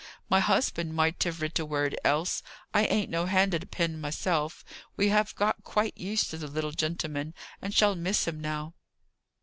[0.31, 2.41] My husband might have writ a word else;
[2.73, 4.65] I ain't no hand at a pen myself.
[4.97, 8.73] We have got quite used to the little gentleman, and shall miss him now."